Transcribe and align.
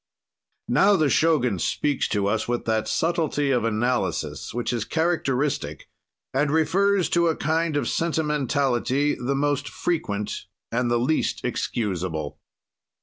Now 0.67 0.95
the 0.95 1.11
Shogun 1.11 1.59
speaks 1.59 2.07
to 2.07 2.25
us 2.25 2.47
with 2.47 2.65
that 2.65 2.87
subtlety 2.87 3.51
of 3.51 3.63
analysis 3.63 4.51
which 4.51 4.73
is 4.73 4.83
characteristic 4.83 5.89
and 6.33 6.49
refers 6.49 7.07
to 7.09 7.27
a 7.27 7.35
kind 7.35 7.77
of 7.77 7.87
sentimentality 7.87 9.13
the 9.13 9.35
most 9.35 9.69
frequent 9.69 10.47
and 10.71 10.89
the 10.89 10.97
least 10.97 11.45
excusable. 11.45 12.39